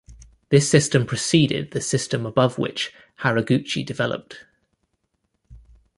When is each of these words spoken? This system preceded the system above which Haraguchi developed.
This 0.49 0.67
system 0.67 1.05
preceded 1.05 1.69
the 1.73 1.79
system 1.79 2.25
above 2.25 2.57
which 2.57 2.91
Haraguchi 3.19 3.85
developed. 3.85 4.45